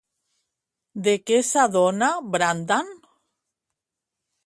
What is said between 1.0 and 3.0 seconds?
De què s'adona Brandan?